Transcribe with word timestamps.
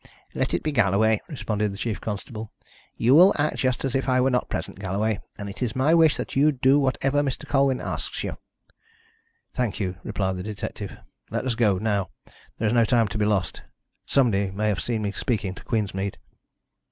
"Let 0.33 0.55
it 0.55 0.63
be 0.63 0.71
Galloway," 0.71 1.21
responded 1.27 1.71
the 1.71 1.77
chief 1.77 2.01
constable. 2.01 2.51
"You 2.97 3.13
will 3.13 3.35
act 3.37 3.57
just 3.57 3.85
as 3.85 3.93
if 3.93 4.09
I 4.09 4.19
were 4.19 4.31
not 4.31 4.49
present, 4.49 4.79
Galloway, 4.79 5.19
and 5.37 5.47
it 5.47 5.61
is 5.61 5.75
my 5.75 5.93
wish 5.93 6.17
that 6.17 6.35
you 6.35 6.51
do 6.51 6.79
whatever 6.79 7.21
Mr. 7.21 7.47
Colwyn 7.47 7.79
asks 7.79 8.23
you." 8.23 8.35
"Thank 9.53 9.79
you," 9.79 9.97
replied 10.03 10.37
the 10.37 10.41
detective. 10.41 10.97
"Let 11.29 11.45
us 11.45 11.53
go, 11.53 11.77
now. 11.77 12.09
There 12.57 12.65
is 12.67 12.73
no 12.73 12.83
time 12.83 13.09
to 13.09 13.17
be 13.19 13.25
lost. 13.25 13.61
Somebody 14.07 14.49
may 14.49 14.69
have 14.69 14.81
seen 14.81 15.03
me 15.03 15.11
speaking 15.11 15.53
to 15.53 15.63
Queensmead." 15.63 16.17